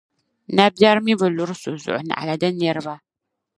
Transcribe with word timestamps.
Nabεri 0.59 1.01
mi 1.05 1.13
bi 1.19 1.27
luri 1.35 1.55
so 1.61 1.71
zuɣu 1.83 2.01
naɣila 2.05 2.35
di 2.41 2.49
niriba. 2.51 2.95